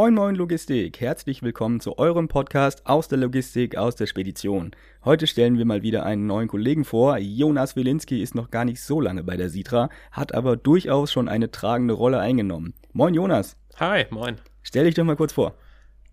[0.00, 4.70] Moin Moin Logistik, herzlich willkommen zu eurem Podcast aus der Logistik, aus der Spedition.
[5.04, 7.18] Heute stellen wir mal wieder einen neuen Kollegen vor.
[7.18, 11.28] Jonas Wilinski ist noch gar nicht so lange bei der Sitra, hat aber durchaus schon
[11.28, 12.72] eine tragende Rolle eingenommen.
[12.94, 13.58] Moin Jonas.
[13.78, 14.36] Hi, moin.
[14.62, 15.56] Stell dich doch mal kurz vor.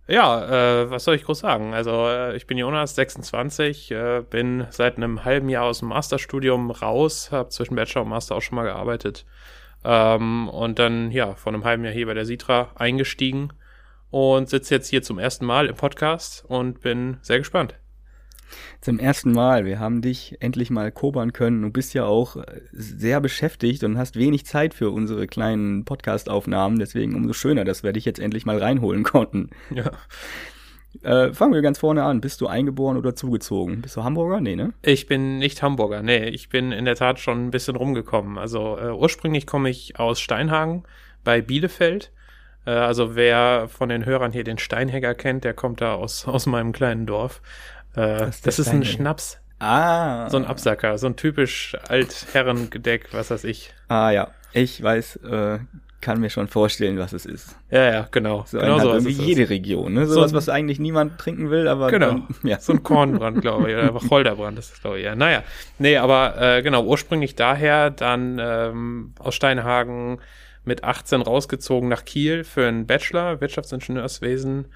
[0.10, 1.74] Ja, äh, was soll ich groß sagen?
[1.74, 6.72] Also äh, ich bin Jonas, 26, äh, bin seit einem halben Jahr aus dem Masterstudium
[6.72, 9.26] raus, habe zwischen Bachelor und Master auch schon mal gearbeitet
[9.86, 13.54] ähm, und dann ja vor einem halben Jahr hier bei der Sitra eingestiegen
[14.10, 17.76] und sitze jetzt hier zum ersten Mal im Podcast und bin sehr gespannt.
[18.82, 19.66] Zum ersten Mal.
[19.66, 21.62] Wir haben dich endlich mal kobern können.
[21.62, 22.38] Du bist ja auch
[22.72, 26.80] sehr beschäftigt und hast wenig Zeit für unsere kleinen Podcast-Aufnahmen.
[26.80, 29.50] Deswegen umso schöner, dass wir dich jetzt endlich mal reinholen konnten.
[29.74, 29.92] Ja.
[31.04, 32.22] Äh, fangen wir ganz vorne an.
[32.22, 33.82] Bist du eingeboren oder zugezogen?
[33.82, 34.40] Bist du Hamburger?
[34.40, 34.74] Nee, ne?
[34.82, 36.02] Ich bin nicht Hamburger.
[36.02, 38.38] Nee, ich bin in der Tat schon ein bisschen rumgekommen.
[38.38, 40.84] Also äh, ursprünglich komme ich aus Steinhagen
[41.24, 42.12] bei Bielefeld
[42.72, 46.72] also wer von den Hörern hier den Steinhäger kennt, der kommt da aus, aus meinem
[46.72, 47.42] kleinen Dorf.
[47.96, 49.40] Äh, das, das ist ein Schnaps.
[49.60, 50.30] Ah.
[50.30, 53.74] So ein Absacker, so ein typisch Altherrengedeck, was weiß ich.
[53.88, 55.60] Ah ja, ich weiß, äh,
[56.00, 57.56] kann mir schon vorstellen, was es ist.
[57.72, 58.44] Ja, ja, genau.
[58.46, 60.06] So genau so irgendwie jede Region, ne?
[60.06, 62.12] Sowas, so was eigentlich niemand trinken will, aber genau.
[62.12, 62.60] Dann, ja.
[62.60, 65.06] So ein Kornbrand, glaube ich, oder Wacholderbrand ist das, glaube ich.
[65.06, 65.44] Ja, naja,
[65.80, 70.20] nee, aber äh, genau ursprünglich daher, dann ähm, aus Steinhagen
[70.68, 74.68] mit 18 rausgezogen nach Kiel für einen Bachelor Wirtschaftsingenieurswesen.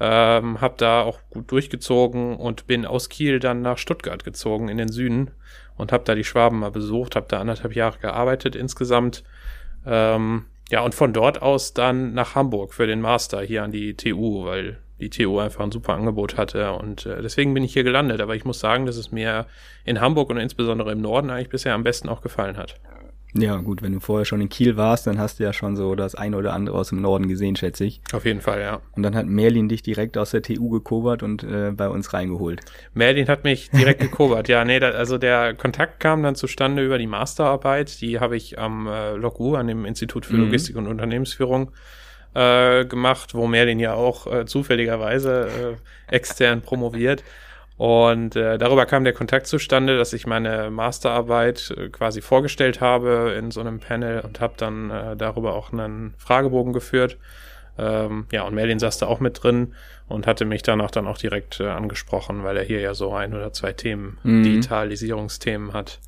[0.00, 4.78] Ähm, hab da auch gut durchgezogen und bin aus Kiel dann nach Stuttgart gezogen in
[4.78, 5.32] den Süden
[5.76, 9.22] und hab da die Schwaben mal besucht, hab da anderthalb Jahre gearbeitet insgesamt.
[9.86, 13.94] Ähm, ja, und von dort aus dann nach Hamburg für den Master hier an die
[13.94, 17.84] TU, weil die TU einfach ein super Angebot hatte und äh, deswegen bin ich hier
[17.84, 18.20] gelandet.
[18.20, 19.46] Aber ich muss sagen, dass es mir
[19.84, 22.80] in Hamburg und insbesondere im Norden eigentlich bisher am besten auch gefallen hat.
[23.34, 25.94] Ja, gut, wenn du vorher schon in Kiel warst, dann hast du ja schon so
[25.94, 28.02] das eine oder andere aus dem Norden gesehen, schätze ich.
[28.12, 28.80] Auf jeden Fall, ja.
[28.94, 32.60] Und dann hat Merlin dich direkt aus der TU gekobert und äh, bei uns reingeholt.
[32.92, 34.64] Merlin hat mich direkt gekobert, ja.
[34.66, 38.02] Nee, da, also der Kontakt kam dann zustande über die Masterarbeit.
[38.02, 40.44] Die habe ich am äh, LOGU, an dem Institut für mhm.
[40.44, 41.70] Logistik und Unternehmensführung,
[42.34, 45.78] äh, gemacht, wo Merlin ja auch äh, zufälligerweise
[46.10, 47.24] äh, extern promoviert.
[47.82, 53.34] Und äh, darüber kam der Kontakt zustande, dass ich meine Masterarbeit äh, quasi vorgestellt habe
[53.36, 57.18] in so einem Panel und habe dann äh, darüber auch einen Fragebogen geführt.
[57.76, 59.74] Ähm, ja, und Merlin saß da auch mit drin
[60.06, 63.34] und hatte mich danach dann auch direkt äh, angesprochen, weil er hier ja so ein
[63.34, 64.44] oder zwei Themen, mhm.
[64.44, 65.98] Digitalisierungsthemen hat.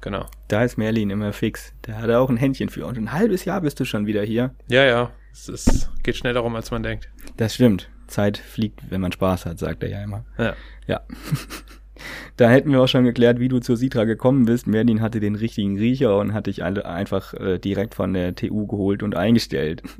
[0.00, 0.24] Genau.
[0.48, 1.74] Da ist Merlin immer fix.
[1.86, 2.86] Der hat auch ein Händchen für.
[2.86, 4.54] Und ein halbes Jahr bist du schon wieder hier.
[4.68, 5.10] Ja, ja.
[5.34, 7.10] Es ist, geht schneller rum, als man denkt.
[7.36, 7.90] Das stimmt.
[8.10, 10.24] Zeit fliegt, wenn man Spaß hat, sagt er ja immer.
[10.38, 10.54] Ja.
[10.86, 11.00] Ja.
[12.36, 14.66] da hätten wir auch schon geklärt, wie du zur Sitra gekommen bist.
[14.66, 19.02] Merlin hatte den richtigen Riecher und hat dich einfach äh, direkt von der TU geholt
[19.02, 19.82] und eingestellt.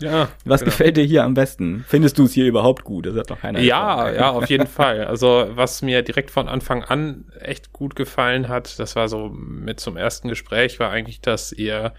[0.00, 0.28] Ja.
[0.44, 0.70] Was genau.
[0.70, 1.84] gefällt dir hier am besten?
[1.88, 3.06] Findest du es hier überhaupt gut?
[3.06, 3.60] Das hat doch keiner.
[3.60, 5.04] Ja, ja, auf jeden Fall.
[5.04, 9.80] Also, was mir direkt von Anfang an echt gut gefallen hat, das war so mit
[9.80, 11.94] zum ersten Gespräch, war eigentlich, dass ihr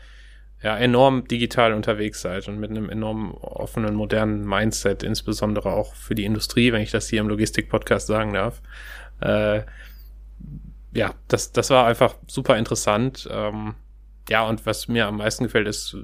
[0.61, 6.15] ja enorm digital unterwegs seid und mit einem enorm offenen, modernen Mindset, insbesondere auch für
[6.15, 8.61] die Industrie, wenn ich das hier im Logistik-Podcast sagen darf.
[9.21, 9.61] Äh,
[10.93, 13.27] ja, das, das war einfach super interessant.
[13.31, 13.75] Ähm,
[14.29, 15.95] ja, und was mir am meisten gefällt, ist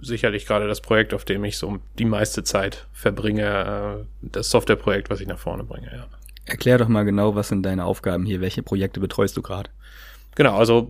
[0.00, 5.10] sicherlich gerade das Projekt, auf dem ich so die meiste Zeit verbringe, äh, das Softwareprojekt,
[5.10, 6.06] was ich nach vorne bringe, ja.
[6.46, 8.40] Erklär doch mal genau, was sind deine Aufgaben hier?
[8.40, 9.68] Welche Projekte betreust du gerade?
[10.38, 10.88] Genau, also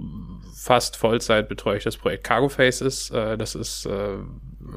[0.55, 3.11] fast Vollzeit betreue ich das Projekt Cargo Faces.
[3.11, 4.19] Äh, das ist äh,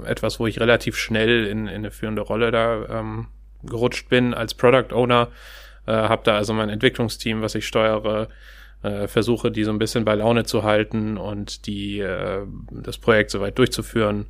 [0.05, 3.27] etwas, wo ich relativ schnell in, in eine führende Rolle da ähm,
[3.63, 5.27] gerutscht bin als Product Owner.
[5.87, 8.29] Äh, habe da also mein Entwicklungsteam, was ich steuere,
[8.81, 13.31] äh, versuche die so ein bisschen bei Laune zu halten und die äh, das Projekt
[13.31, 14.27] soweit durchzuführen.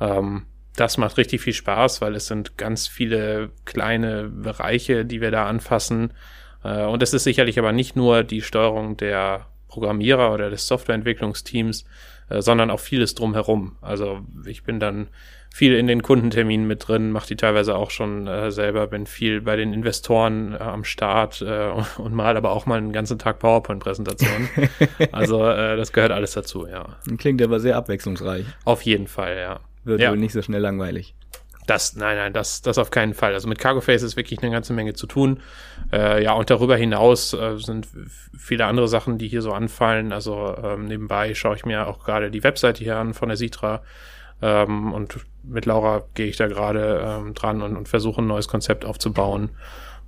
[0.00, 5.30] Ähm, das macht richtig viel Spaß, weil es sind ganz viele kleine Bereiche, die wir
[5.30, 6.14] da anfassen.
[6.64, 11.84] Äh, und es ist sicherlich aber nicht nur die Steuerung der Programmierer oder des Softwareentwicklungsteams,
[12.30, 13.76] äh, sondern auch vieles drumherum.
[13.82, 15.08] Also ich bin dann
[15.54, 19.42] viel in den Kundenterminen mit drin, mache die teilweise auch schon äh, selber, bin viel
[19.42, 23.38] bei den Investoren äh, am Start äh, und mal aber auch mal einen ganzen Tag
[23.38, 24.48] PowerPoint-Präsentationen.
[25.12, 26.96] also äh, das gehört alles dazu, ja.
[27.18, 28.46] Klingt aber sehr abwechslungsreich.
[28.64, 29.60] Auf jeden Fall, ja.
[29.84, 30.10] Wird ja.
[30.10, 31.14] wohl nicht so schnell langweilig.
[31.66, 33.34] Das, nein, nein, das, das auf keinen Fall.
[33.34, 35.40] Also mit Cargo Face ist wirklich eine ganze Menge zu tun.
[35.92, 37.88] Äh, ja, und darüber hinaus äh, sind
[38.38, 40.12] viele andere Sachen, die hier so anfallen.
[40.12, 43.82] Also ähm, nebenbei schaue ich mir auch gerade die Webseite hier an von der Sitra.
[44.42, 48.46] Ähm, und mit Laura gehe ich da gerade ähm, dran und, und versuche ein neues
[48.46, 49.50] Konzept aufzubauen.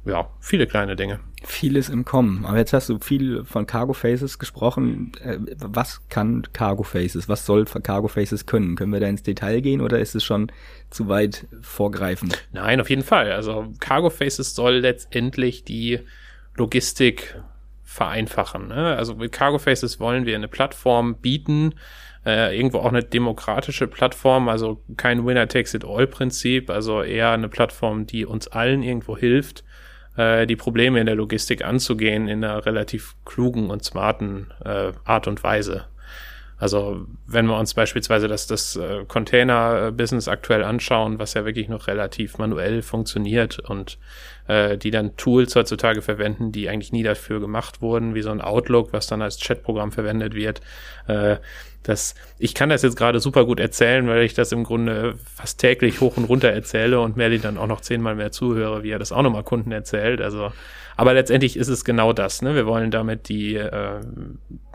[0.09, 1.21] Ja, viele kleine Dinge.
[1.45, 2.45] Vieles im Kommen.
[2.45, 5.13] Aber jetzt hast du viel von Cargo Faces gesprochen.
[5.23, 7.29] Äh, was kann Cargo Faces?
[7.29, 8.75] Was soll Cargo Faces können?
[8.75, 10.51] Können wir da ins Detail gehen oder ist es schon
[10.91, 12.45] zu weit vorgreifend?
[12.53, 13.31] Nein, auf jeden Fall.
[13.33, 16.01] Also Cargo Faces soll letztendlich die
[16.57, 17.41] Logistik
[17.85, 18.69] vereinfachen.
[18.69, 18.97] Ne?
[18.97, 21.75] Also mit Cargo Faces wollen wir eine Plattform bieten,
[22.27, 28.49] äh, irgendwo auch eine demokratische Plattform, also kein Winner-Takes-it-all-Prinzip, also eher eine Plattform, die uns
[28.49, 29.65] allen irgendwo hilft,
[30.19, 35.29] äh, die Probleme in der Logistik anzugehen in einer relativ klugen und smarten äh, Art
[35.29, 35.87] und Weise.
[36.59, 41.87] Also wenn wir uns beispielsweise das, das äh, Container-Business aktuell anschauen, was ja wirklich noch
[41.87, 43.99] relativ manuell funktioniert und
[44.49, 48.41] äh, die dann Tools heutzutage verwenden, die eigentlich nie dafür gemacht wurden, wie so ein
[48.41, 50.61] Outlook, was dann als Chatprogramm verwendet wird.
[51.07, 51.37] Äh,
[51.85, 55.61] das, ich kann das jetzt gerade super gut erzählen, weil ich das im Grunde fast
[55.61, 58.99] täglich hoch und runter erzähle und Merlin dann auch noch zehnmal mehr zuhöre, wie er
[58.99, 60.21] das auch nochmal Kunden erzählt.
[60.21, 60.53] Also,
[60.97, 62.43] aber letztendlich ist es genau das.
[62.43, 62.57] Ne?
[62.57, 64.01] Wir wollen damit die äh,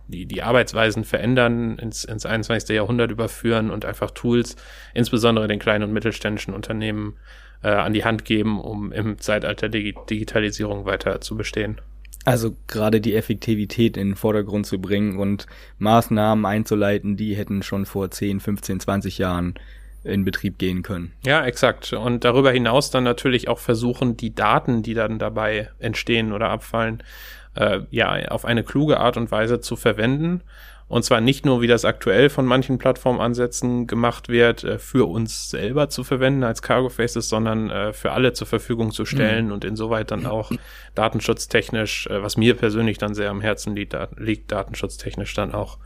[0.08, 2.76] die, die Arbeitsweisen verändern, ins, ins 21.
[2.76, 4.56] Jahrhundert überführen und einfach Tools,
[4.94, 7.16] insbesondere den kleinen und mittelständischen Unternehmen,
[7.64, 11.80] äh, an die Hand geben, um im Zeitalter der Digitalisierung weiter zu bestehen.
[12.26, 15.46] Also gerade die Effektivität in den Vordergrund zu bringen und
[15.80, 19.56] Maßnahmen einzuleiten, die hätten schon vor 10, 15, 20 Jahren
[20.04, 21.14] in Betrieb gehen können.
[21.26, 21.94] Ja, exakt.
[21.94, 27.04] Und darüber hinaus dann natürlich auch versuchen, die Daten, die dann dabei entstehen oder abfallen,
[27.56, 30.42] äh, ja, auf eine kluge Art und Weise zu verwenden.
[30.88, 35.50] Und zwar nicht nur, wie das aktuell von manchen Plattformansätzen gemacht wird, äh, für uns
[35.50, 39.54] selber zu verwenden als Cargo Faces, sondern äh, für alle zur Verfügung zu stellen mhm.
[39.54, 40.52] und insoweit dann auch
[40.96, 45.80] datenschutztechnisch, äh, was mir persönlich dann sehr am Herzen liegt, liegt, datenschutztechnisch dann auch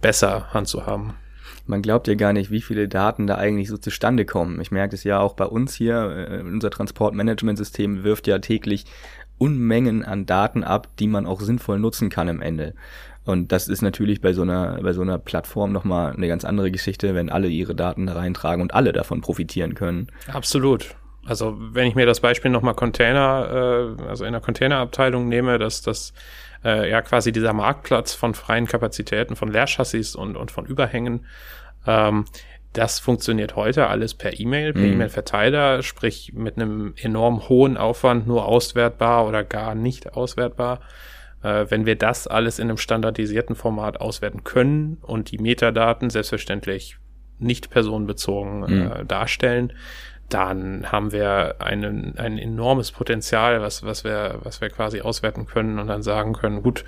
[0.00, 1.14] besser handzuhaben
[1.66, 4.58] man glaubt ja gar nicht, wie viele Daten da eigentlich so zustande kommen.
[4.58, 8.86] Ich merke es ja auch bei uns hier, unser Transportmanagementsystem wirft ja täglich
[9.38, 12.74] Unmengen an Daten ab, die man auch sinnvoll nutzen kann im Ende.
[13.24, 16.70] Und das ist natürlich bei so einer, bei so einer Plattform nochmal eine ganz andere
[16.70, 20.08] Geschichte, wenn alle ihre Daten da reintragen und alle davon profitieren können.
[20.32, 20.94] Absolut.
[21.26, 25.82] Also wenn ich mir das Beispiel nochmal Container, äh, also in der Containerabteilung nehme, dass
[25.82, 26.14] das
[26.64, 31.26] äh, ja quasi dieser Marktplatz von freien Kapazitäten, von Leerchassis und, und von Überhängen,
[31.86, 32.24] ähm,
[32.72, 34.92] das funktioniert heute alles per E-Mail, per mhm.
[34.92, 40.80] E-Mail-Verteiler, sprich mit einem enorm hohen Aufwand nur auswertbar oder gar nicht auswertbar.
[41.42, 46.98] Äh, wenn wir das alles in einem standardisierten Format auswerten können und die Metadaten selbstverständlich
[47.38, 48.92] nicht personenbezogen äh, mhm.
[48.92, 49.72] äh, darstellen,
[50.28, 55.78] dann haben wir einen, ein enormes Potenzial, was, was wir, was wir quasi auswerten können
[55.78, 56.84] und dann sagen können, gut,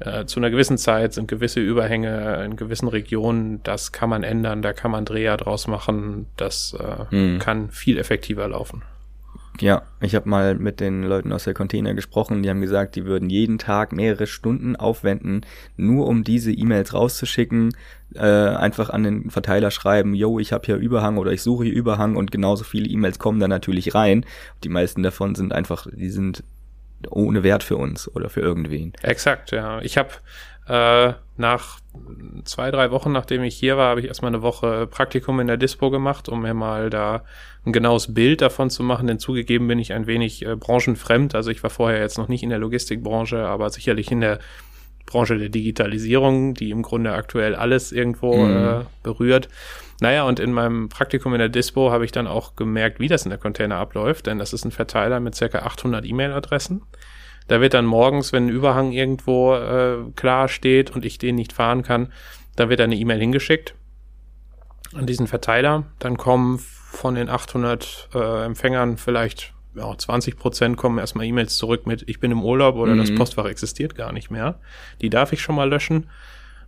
[0.00, 4.62] äh, zu einer gewissen Zeit sind gewisse Überhänge in gewissen Regionen, das kann man ändern,
[4.62, 7.38] da kann man Dreher draus machen, das äh, hm.
[7.38, 8.82] kann viel effektiver laufen.
[9.60, 13.06] Ja, ich habe mal mit den Leuten aus der Container gesprochen, die haben gesagt, die
[13.06, 15.44] würden jeden Tag mehrere Stunden aufwenden,
[15.76, 17.74] nur um diese E-Mails rauszuschicken,
[18.14, 21.74] äh, einfach an den Verteiler schreiben, yo, ich habe hier Überhang oder ich suche hier
[21.74, 24.24] Überhang und genauso viele E-Mails kommen da natürlich rein.
[24.62, 26.44] Die meisten davon sind einfach, die sind
[27.10, 28.92] ohne Wert für uns oder für irgendwen.
[29.02, 29.80] Exakt, ja.
[29.82, 30.10] Ich habe
[30.68, 31.80] äh, nach
[32.44, 35.56] zwei, drei Wochen, nachdem ich hier war, habe ich erstmal eine Woche Praktikum in der
[35.56, 37.24] Dispo gemacht, um mir mal da
[37.64, 39.06] ein genaues Bild davon zu machen.
[39.06, 41.34] Denn zugegeben bin ich ein wenig äh, branchenfremd.
[41.34, 44.40] Also ich war vorher jetzt noch nicht in der Logistikbranche, aber sicherlich in der
[45.06, 48.56] Branche der Digitalisierung, die im Grunde aktuell alles irgendwo mhm.
[48.56, 49.48] äh, berührt.
[50.00, 53.24] Naja, und in meinem Praktikum in der Dispo habe ich dann auch gemerkt, wie das
[53.24, 56.82] in der Container abläuft, denn das ist ein Verteiler mit circa 800 E-Mail-Adressen.
[57.48, 61.52] Da wird dann morgens, wenn ein Überhang irgendwo äh, klar steht und ich den nicht
[61.52, 62.12] fahren kann,
[62.56, 63.74] da wird eine E-Mail hingeschickt
[64.94, 65.84] an diesen Verteiler.
[65.98, 71.86] Dann kommen von den 800 äh, Empfängern vielleicht ja, 20 Prozent kommen erstmal E-Mails zurück
[71.86, 72.98] mit, ich bin im Urlaub oder mhm.
[72.98, 74.58] das Postfach existiert gar nicht mehr.
[75.00, 76.08] Die darf ich schon mal löschen.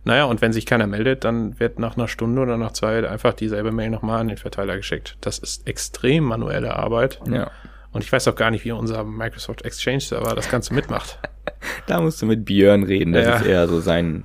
[0.03, 3.33] Naja, und wenn sich keiner meldet, dann wird nach einer Stunde oder nach zwei einfach
[3.33, 5.17] dieselbe Mail nochmal an den Verteiler geschickt.
[5.21, 7.19] Das ist extrem manuelle Arbeit.
[7.29, 7.51] Ja.
[7.91, 11.19] Und ich weiß auch gar nicht, wie unser Microsoft Exchange Server das Ganze mitmacht.
[11.87, 13.35] da musst du mit Björn reden, das ja.
[13.35, 14.23] ist eher so sein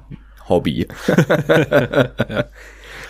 [0.49, 0.87] Hobby.
[1.09, 2.45] ja.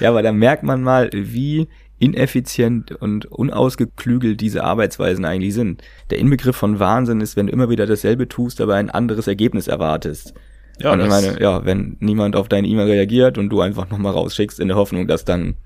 [0.01, 1.69] ja, aber da merkt man mal, wie
[1.99, 5.83] ineffizient und unausgeklügelt diese Arbeitsweisen eigentlich sind.
[6.11, 9.69] Der Inbegriff von Wahnsinn ist, wenn du immer wieder dasselbe tust, aber ein anderes Ergebnis
[9.69, 10.35] erwartest.
[10.78, 14.12] Ja, und ich meine, ja, wenn niemand auf deine E-Mail reagiert und du einfach nochmal
[14.12, 15.56] rausschickst in der Hoffnung, dass dann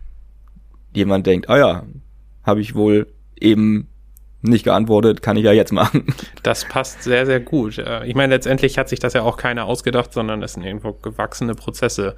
[0.92, 1.82] jemand denkt, ah ja,
[2.44, 3.06] habe ich wohl
[3.38, 3.88] eben
[4.42, 6.06] nicht geantwortet, kann ich ja jetzt machen.
[6.42, 7.76] Das passt sehr, sehr gut.
[7.78, 10.92] Äh, ich meine, letztendlich hat sich das ja auch keiner ausgedacht, sondern es sind irgendwo
[10.92, 12.16] gewachsene Prozesse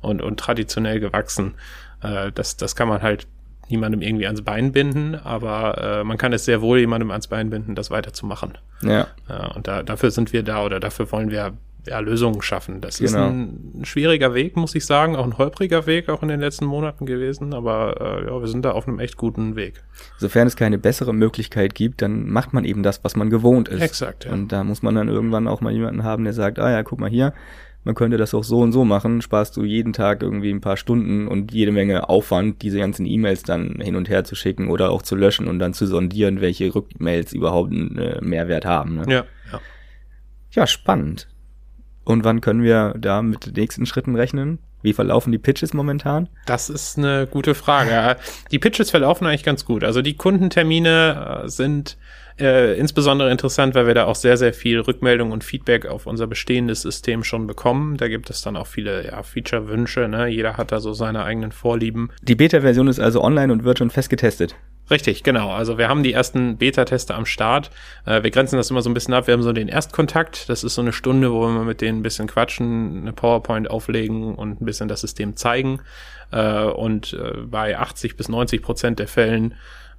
[0.00, 1.54] und, und traditionell gewachsen.
[2.02, 3.26] Äh, das, das kann man halt
[3.70, 7.48] niemandem irgendwie ans Bein binden, aber äh, man kann es sehr wohl jemandem ans Bein
[7.48, 8.58] binden, das weiterzumachen.
[8.82, 9.06] Ja.
[9.28, 11.54] Ja, und da, dafür sind wir da oder dafür wollen wir
[11.86, 12.80] ja, Lösungen schaffen.
[12.80, 13.28] Das ist Genau.
[13.28, 16.64] ein, ein schwieriger Weg, muss ich sagen, auch ein holpriger Weg auch in den letzten
[16.64, 19.82] Monaten gewesen, aber äh, ja, wir sind da auf einem echt guten Weg.
[20.18, 23.82] Sofern es keine bessere Möglichkeit gibt, dann macht man eben das, was man gewohnt ist.
[23.82, 24.32] Exakt, ja.
[24.32, 27.00] Und da muss man dann irgendwann auch mal jemanden haben, der sagt, ah ja, guck
[27.00, 27.32] mal hier,
[27.84, 30.76] man könnte das auch so und so machen, sparst du jeden Tag irgendwie ein paar
[30.76, 34.90] Stunden und jede Menge Aufwand, diese ganzen E-Mails dann hin und her zu schicken oder
[34.90, 38.94] auch zu löschen und dann zu sondieren, welche Rückmails überhaupt einen äh, Mehrwert haben.
[38.98, 39.04] Ne?
[39.08, 39.60] Ja, ja.
[40.52, 41.28] Ja, spannend.
[42.04, 44.58] Und wann können wir da mit den nächsten Schritten rechnen?
[44.82, 46.28] Wie verlaufen die Pitches momentan?
[46.46, 48.16] Das ist eine gute Frage.
[48.50, 49.84] Die Pitches verlaufen eigentlich ganz gut.
[49.84, 51.96] Also die Kundentermine äh, sind
[52.40, 56.26] äh, insbesondere interessant, weil wir da auch sehr, sehr viel Rückmeldung und Feedback auf unser
[56.26, 57.96] bestehendes System schon bekommen.
[57.96, 60.08] Da gibt es dann auch viele ja, Feature-Wünsche.
[60.08, 60.26] Ne?
[60.26, 62.10] Jeder hat da so seine eigenen Vorlieben.
[62.22, 64.56] Die Beta-Version ist also online und wird schon fest getestet.
[64.90, 65.50] Richtig, genau.
[65.50, 67.70] Also wir haben die ersten Beta-Tester am Start.
[68.04, 69.26] Äh, wir grenzen das immer so ein bisschen ab.
[69.26, 70.48] Wir haben so den Erstkontakt.
[70.48, 74.34] Das ist so eine Stunde, wo wir mit denen ein bisschen quatschen, eine PowerPoint auflegen
[74.34, 75.80] und ein bisschen das System zeigen.
[76.30, 79.54] Äh, und äh, bei 80 bis 90 Prozent der Fällen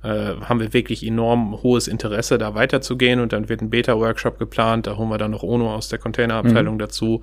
[0.06, 3.22] haben wir wirklich enorm hohes Interesse, da weiterzugehen.
[3.22, 4.86] Und dann wird ein Beta-Workshop geplant.
[4.86, 7.22] Da holen wir dann noch Ono aus der Containerabteilung dazu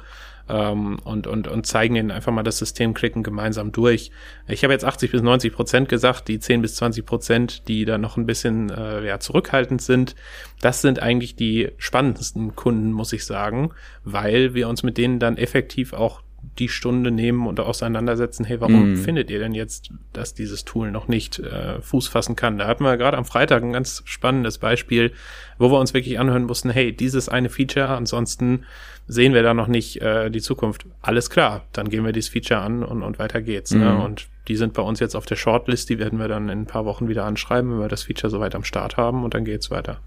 [0.50, 4.10] ähm, und, und, und zeigen ihnen einfach mal das System, klicken gemeinsam durch.
[4.48, 7.98] Ich habe jetzt 80 bis 90 Prozent gesagt, die 10 bis 20 Prozent, die da
[7.98, 10.16] noch ein bisschen äh, ja, zurückhaltend sind,
[10.60, 13.70] das sind eigentlich die spannendsten Kunden, muss ich sagen,
[14.04, 16.22] weil wir uns mit denen dann effektiv auch
[16.58, 18.96] die Stunde nehmen und auseinandersetzen, hey, warum Mhm.
[18.96, 22.58] findet ihr denn jetzt, dass dieses Tool noch nicht äh, Fuß fassen kann?
[22.58, 25.12] Da hatten wir gerade am Freitag ein ganz spannendes Beispiel,
[25.58, 28.64] wo wir uns wirklich anhören mussten, hey, dieses eine Feature, ansonsten
[29.06, 30.86] sehen wir da noch nicht äh, die Zukunft.
[31.02, 33.72] Alles klar, dann gehen wir dieses Feature an und, und weiter geht's.
[33.72, 33.84] Ne?
[33.94, 34.00] Mhm.
[34.00, 36.66] Und die sind bei uns jetzt auf der Shortlist, die werden wir dann in ein
[36.66, 39.70] paar Wochen wieder anschreiben, wenn wir das Feature soweit am Start haben und dann geht's
[39.70, 40.00] weiter.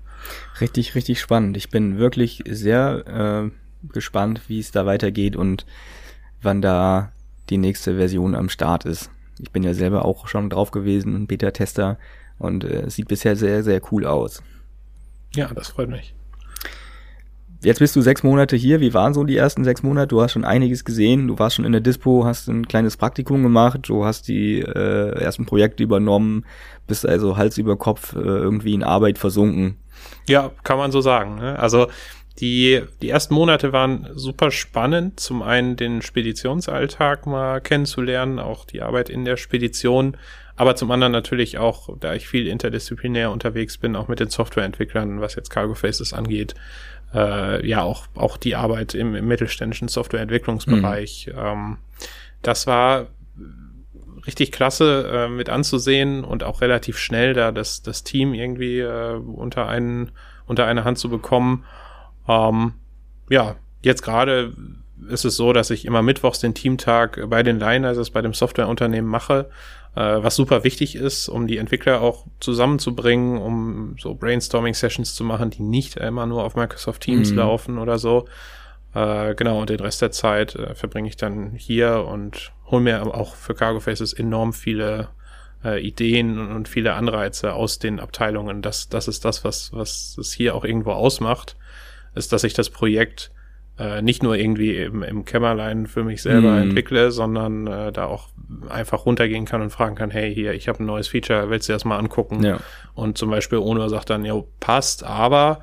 [0.62, 1.58] Richtig, richtig spannend.
[1.58, 5.66] Ich bin wirklich sehr äh, gespannt, wie es da weitergeht und
[6.44, 7.12] wann da
[7.50, 9.10] die nächste Version am Start ist.
[9.40, 11.98] Ich bin ja selber auch schon drauf gewesen, ein Beta-Tester
[12.40, 14.44] und äh, es sieht bisher sehr, sehr cool aus.
[15.36, 16.14] Ja, das freut mich.
[17.64, 18.82] Jetzt bist du sechs Monate hier.
[18.82, 20.10] Wie waren so die ersten sechs Monate?
[20.10, 21.30] Du hast schon einiges gesehen.
[21.30, 23.80] Du warst schon in der Dispo, hast ein kleines Praktikum gemacht.
[23.84, 26.46] Du hast die äh, ersten Projekte übernommen,
[26.88, 29.78] bist also Hals über Kopf äh, irgendwie in Arbeit versunken.
[30.28, 31.36] Ja, kann man so sagen.
[31.36, 31.58] Ne?
[31.58, 31.88] Also
[32.40, 35.20] die, die ersten Monate waren super spannend.
[35.20, 40.18] Zum einen den Speditionsalltag mal kennenzulernen, auch die Arbeit in der Spedition.
[40.56, 45.22] Aber zum anderen natürlich auch, da ich viel interdisziplinär unterwegs bin, auch mit den Softwareentwicklern,
[45.22, 46.56] was jetzt Cargo Faces angeht,
[47.14, 51.32] äh, ja auch, auch die Arbeit im, im mittelständischen Softwareentwicklungsbereich.
[51.36, 51.78] Ähm,
[52.42, 53.08] das war
[54.26, 59.16] richtig klasse äh, mit anzusehen und auch relativ schnell da das, das Team irgendwie äh,
[59.16, 60.12] unter, einen,
[60.46, 61.66] unter eine Hand zu bekommen.
[62.28, 62.74] Ähm,
[63.30, 64.54] ja, jetzt gerade
[65.10, 69.10] ist es so, dass ich immer mittwochs den Teamtag bei den Liners, bei dem Softwareunternehmen
[69.10, 69.50] mache,
[69.96, 75.50] äh, was super wichtig ist, um die Entwickler auch zusammenzubringen, um so Brainstorming-Sessions zu machen,
[75.50, 77.38] die nicht immer nur auf Microsoft Teams Mhm.
[77.38, 78.26] laufen oder so.
[78.94, 83.16] Äh, genau, und den Rest der Zeit äh, verbringe ich dann hier und hole mir
[83.16, 85.10] auch für Cargo Faces enorm viele
[85.64, 88.62] äh, Ideen und, und viele Anreize aus den Abteilungen.
[88.62, 91.56] Das, das ist das, was, was es hier auch irgendwo ausmacht,
[92.16, 93.32] ist, dass ich das Projekt
[93.80, 96.62] äh, nicht nur irgendwie im, im Kämmerlein für mich selber Mhm.
[96.64, 98.30] entwickle, sondern äh, da auch
[98.70, 101.74] einfach runtergehen kann und fragen kann, hey, hier, ich habe ein neues Feature, willst du
[101.74, 102.44] das mal angucken?
[102.44, 102.60] Ja.
[102.94, 105.62] Und zum Beispiel Ono sagt dann, jo, passt, aber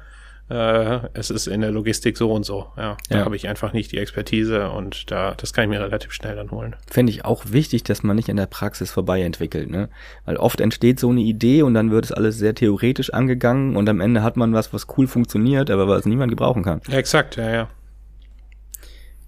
[0.51, 2.67] äh, es ist in der Logistik so und so.
[2.77, 3.25] Ja, da Ja.
[3.25, 6.51] habe ich einfach nicht die Expertise und da, das kann ich mir relativ schnell dann
[6.51, 6.77] holen.
[6.91, 9.89] Fände ich auch wichtig, dass man nicht an der Praxis vorbei entwickelt, ne?
[10.25, 13.89] Weil oft entsteht so eine Idee und dann wird es alles sehr theoretisch angegangen und
[13.89, 16.81] am Ende hat man was, was cool funktioniert, aber was niemand gebrauchen kann.
[16.89, 17.69] Ja, exakt, ja, ja.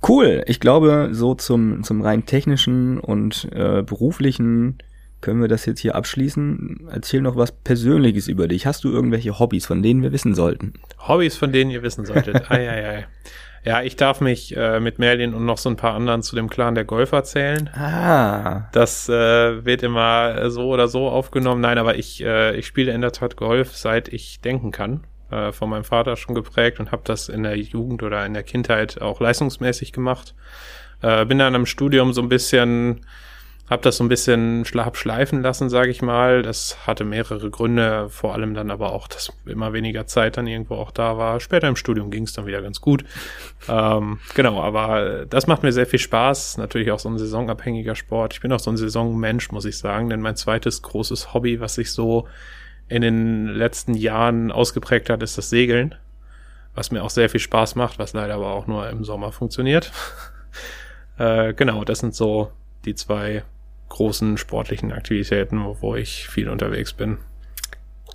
[0.06, 0.42] Cool.
[0.46, 4.78] Ich glaube, so zum, zum rein technischen und äh, beruflichen
[5.22, 6.88] können wir das jetzt hier abschließen.
[6.92, 8.66] Erzähl noch was Persönliches über dich.
[8.66, 10.74] Hast du irgendwelche Hobbys, von denen wir wissen sollten?
[10.98, 12.50] Hobbys, von denen ihr wissen solltet.
[12.50, 13.06] ei, ei, ei.
[13.64, 16.50] Ja, ich darf mich äh, mit Merlin und noch so ein paar anderen zu dem
[16.50, 17.68] Clan der Golfer zählen.
[17.74, 21.60] Ah, Das äh, wird immer so oder so aufgenommen.
[21.60, 25.04] Nein, aber ich, äh, ich spiele in der Tat Golf, seit ich denken kann.
[25.30, 28.42] Äh, von meinem Vater schon geprägt und habe das in der Jugend oder in der
[28.42, 30.34] Kindheit auch leistungsmäßig gemacht.
[31.00, 33.06] Äh, bin dann im Studium so ein bisschen
[33.70, 36.42] Hab das so ein bisschen hab schleifen lassen, sage ich mal.
[36.42, 40.74] Das hatte mehrere Gründe, vor allem dann aber auch, dass immer weniger Zeit dann irgendwo
[40.74, 41.40] auch da war.
[41.40, 43.04] Später im Studium ging es dann wieder ganz gut.
[43.68, 46.58] Ähm, genau, aber das macht mir sehr viel Spaß.
[46.58, 48.34] Natürlich auch so ein saisonabhängiger Sport.
[48.34, 51.76] Ich bin auch so ein Saisonmensch, muss ich sagen, denn mein zweites großes Hobby, was
[51.76, 52.28] sich so
[52.88, 55.94] in den letzten Jahren ausgeprägt hat, ist das Segeln.
[56.74, 59.92] Was mir auch sehr viel Spaß macht, was leider aber auch nur im Sommer funktioniert.
[61.18, 62.50] äh, genau, das sind so
[62.84, 63.44] die zwei
[63.88, 67.18] großen sportlichen Aktivitäten, wo, ich viel unterwegs bin.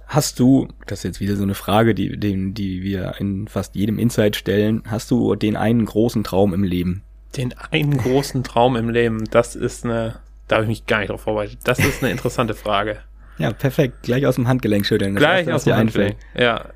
[0.08, 3.76] Hast du, das ist jetzt wieder so eine Frage, die, die, die wir in fast
[3.76, 7.04] jedem Insight stellen, hast du den einen großen Traum im Leben?
[7.36, 11.10] Den einen großen Traum im Leben, das ist eine, da habe ich mich gar nicht
[11.10, 11.60] drauf vorbereitet.
[11.66, 13.00] Das ist eine interessante Frage.
[13.38, 14.04] Ja, perfekt.
[14.04, 15.14] Gleich aus dem Handgelenk schütteln.
[15.14, 16.18] Das Gleich aus dem Handgelenk.
[16.36, 16.70] Ja.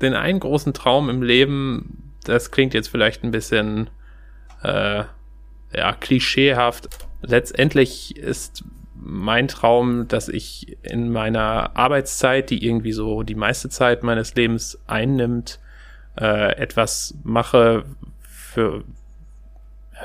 [0.00, 3.90] Den einen großen Traum im Leben, das klingt jetzt vielleicht ein bisschen
[4.62, 5.04] äh,
[5.74, 6.88] ja, klischeehaft,
[7.22, 8.64] letztendlich ist
[8.94, 14.78] mein Traum, dass ich in meiner Arbeitszeit, die irgendwie so die meiste Zeit meines Lebens
[14.86, 15.58] einnimmt,
[16.20, 17.84] äh, etwas mache
[18.22, 18.84] für,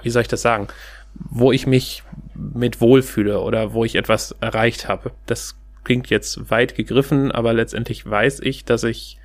[0.02, 0.68] wie soll ich das sagen,
[1.14, 5.12] wo ich mich mit wohlfühle oder wo ich etwas erreicht habe.
[5.26, 9.18] Das klingt jetzt weit gegriffen, aber letztendlich weiß ich, dass ich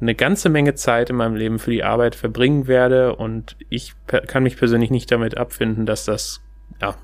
[0.00, 4.42] eine ganze Menge Zeit in meinem Leben für die Arbeit verbringen werde und ich kann
[4.42, 6.40] mich persönlich nicht damit abfinden, dass das
[6.80, 6.96] ja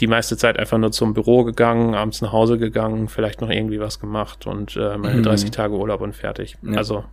[0.00, 3.80] die meiste Zeit einfach nur zum Büro gegangen, abends nach Hause gegangen, vielleicht noch irgendwie
[3.80, 5.22] was gemacht und äh, meine mhm.
[5.22, 6.58] 30 Tage Urlaub und fertig.
[6.62, 6.76] Ja.
[6.76, 7.04] Also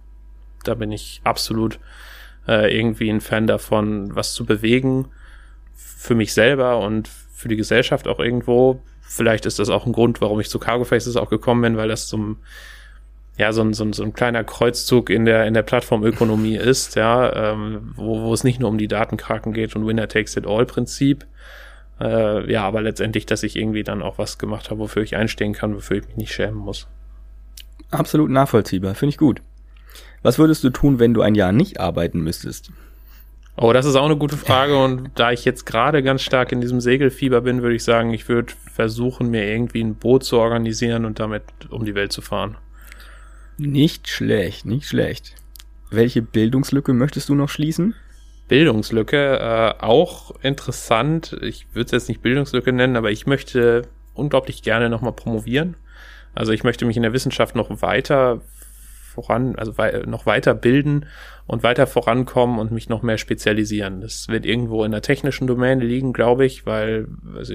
[0.63, 1.79] da bin ich absolut
[2.47, 5.07] äh, irgendwie ein Fan davon, was zu bewegen
[5.75, 8.81] für mich selber und für die Gesellschaft auch irgendwo.
[9.01, 11.87] Vielleicht ist das auch ein Grund, warum ich zu Cargo Faces auch gekommen bin, weil
[11.87, 12.37] das zum
[13.37, 16.95] ja, so ein, so, ein, so ein kleiner Kreuzzug in der, in der Plattformökonomie ist,
[16.95, 20.45] ja, ähm, wo, wo es nicht nur um die Datenkraken geht und Winner takes it
[20.45, 21.25] all Prinzip,
[21.99, 25.53] äh, ja, aber letztendlich, dass ich irgendwie dann auch was gemacht habe, wofür ich einstehen
[25.53, 26.87] kann, wofür ich mich nicht schämen muss.
[27.91, 29.41] Absolut nachvollziehbar, finde ich gut.
[30.21, 32.71] Was würdest du tun, wenn du ein Jahr nicht arbeiten müsstest?
[33.55, 36.61] Oh, das ist auch eine gute Frage und da ich jetzt gerade ganz stark in
[36.61, 41.05] diesem Segelfieber bin, würde ich sagen, ich würde versuchen, mir irgendwie ein Boot zu organisieren
[41.05, 42.57] und damit um die Welt zu fahren.
[43.57, 45.35] Nicht schlecht, nicht schlecht.
[45.91, 47.93] Welche Bildungslücke möchtest du noch schließen?
[48.47, 49.39] Bildungslücke.
[49.39, 53.83] Äh, auch interessant, ich würde es jetzt nicht Bildungslücke nennen, aber ich möchte
[54.13, 55.75] unglaublich gerne nochmal promovieren.
[56.35, 58.41] Also ich möchte mich in der Wissenschaft noch weiter
[59.13, 61.05] voran, also wei noch weiter bilden
[61.45, 64.01] und weiter vorankommen und mich noch mehr spezialisieren.
[64.01, 67.53] Das wird irgendwo in der technischen Domäne liegen, glaube ich, weil also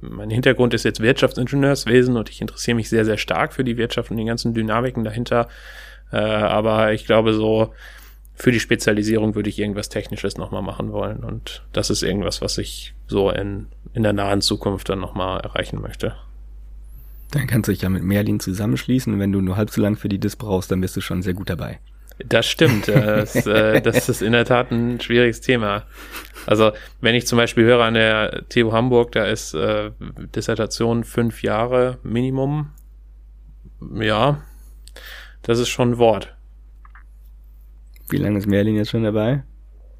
[0.00, 4.10] mein Hintergrund ist jetzt Wirtschaftsingenieurswesen und ich interessiere mich sehr, sehr stark für die Wirtschaft
[4.10, 5.48] und die ganzen Dynamiken dahinter.
[6.12, 7.72] Äh, aber ich glaube so,
[8.34, 11.22] für die Spezialisierung würde ich irgendwas Technisches nochmal machen wollen.
[11.22, 15.80] Und das ist irgendwas, was ich so in, in der nahen Zukunft dann nochmal erreichen
[15.80, 16.16] möchte.
[17.30, 19.96] Dann kannst du dich ja mit Merlin zusammenschließen und wenn du nur halb so lang
[19.96, 21.80] für die Dis brauchst, dann bist du schon sehr gut dabei.
[22.18, 22.86] Das stimmt.
[22.86, 25.84] Das, äh, das ist in der Tat ein schwieriges Thema.
[26.46, 29.90] Also wenn ich zum Beispiel höre an der TU Hamburg, da ist äh,
[30.34, 32.70] Dissertation fünf Jahre Minimum.
[34.00, 34.42] Ja,
[35.42, 36.34] das ist schon ein Wort.
[38.10, 39.42] Wie lange ist Merlin jetzt schon dabei?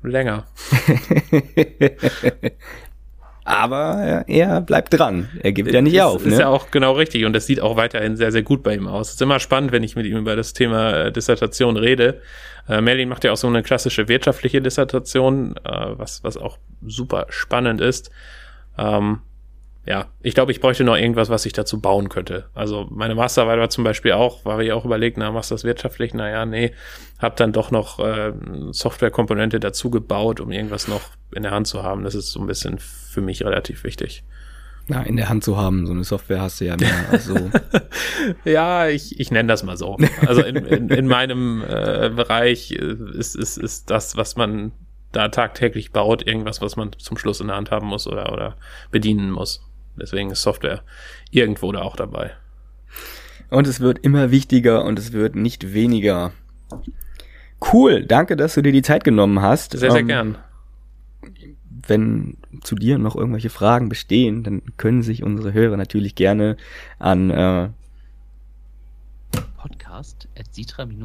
[0.03, 0.47] Länger.
[3.44, 5.28] Aber er bleibt dran.
[5.40, 6.24] Er gibt ja nicht ist, auf.
[6.24, 6.40] Ist ne?
[6.40, 9.09] ja auch genau richtig und das sieht auch weiterhin sehr, sehr gut bei ihm aus.
[9.09, 12.22] Es ist immer spannend, wenn ich mit ihm über das Thema äh, Dissertation rede.
[12.68, 17.26] Äh, Merlin macht ja auch so eine klassische wirtschaftliche Dissertation, äh, was, was auch super
[17.28, 18.11] spannend ist.
[18.78, 19.20] Ähm,
[19.87, 22.47] ja, ich glaube, ich bräuchte noch irgendwas, was ich dazu bauen könnte.
[22.55, 25.64] Also meine Masterarbeit war zum Beispiel auch, war ich auch überlegt, na, machst du das
[25.64, 26.14] wirtschaftlich?
[26.14, 26.73] Naja, nee,
[27.18, 28.33] hab dann doch noch äh,
[28.70, 31.03] Softwarekomponente dazu gebaut, um irgendwas noch
[31.35, 32.03] in der Hand zu haben.
[32.03, 34.25] Das ist so ein bisschen für mich relativ wichtig.
[34.87, 37.51] Na, in der Hand zu haben, so eine Software hast du ja mehr als so.
[38.44, 39.99] ja, ich, ich nenne das mal so.
[40.27, 44.73] Also in, in, in meinem äh, Bereich ist, ist, ist das, was man
[45.12, 48.57] da tagtäglich baut, irgendwas, was man zum Schluss in der Hand haben muss oder, oder
[48.90, 49.62] bedienen muss.
[49.98, 50.83] Deswegen ist Software
[51.30, 52.33] irgendwo da auch dabei.
[53.50, 56.33] Und es wird immer wichtiger und es wird nicht weniger.
[57.72, 59.72] Cool, danke, dass du dir die Zeit genommen hast.
[59.72, 60.38] Sehr, sehr ähm, gern.
[61.87, 66.57] Wenn zu dir noch irgendwelche Fragen bestehen, dann können sich unsere Hörer natürlich gerne
[66.98, 67.68] an äh,
[69.57, 70.46] podcast at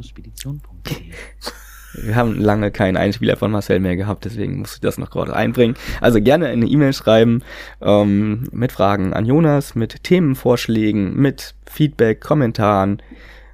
[0.05, 0.63] speditionnde
[1.93, 5.35] wir haben lange keinen Einspieler von Marcel mehr gehabt, deswegen muss ich das noch gerade
[5.35, 5.75] einbringen.
[6.01, 7.43] Also gerne eine E-Mail schreiben
[7.81, 13.01] ähm, mit Fragen an Jonas, mit Themenvorschlägen, mit Feedback, Kommentaren,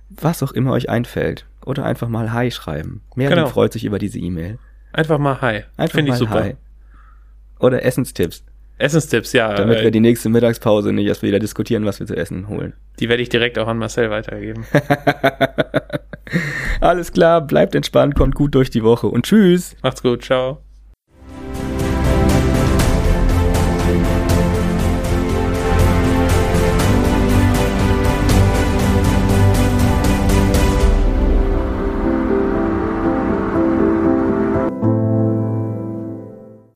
[0.09, 1.45] was auch immer euch einfällt.
[1.65, 3.01] Oder einfach mal Hi schreiben.
[3.15, 3.49] Merlin genau.
[3.49, 4.59] freut sich über diese E-Mail.
[4.93, 5.63] Einfach mal Hi.
[5.77, 6.43] Einfach Finde ich super.
[6.43, 6.55] Hi.
[7.59, 8.43] Oder Essenstipps.
[8.77, 9.53] Essenstipps, ja.
[9.53, 12.73] Damit äh, wir die nächste Mittagspause nicht erst wieder diskutieren, was wir zu essen holen.
[12.99, 14.65] die werde ich direkt auch an Marcel weitergeben.
[16.81, 19.75] Alles klar, bleibt entspannt, kommt gut durch die Woche und tschüss.
[19.81, 20.64] Macht's gut, ciao.